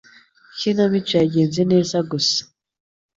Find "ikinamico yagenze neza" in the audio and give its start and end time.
0.53-1.97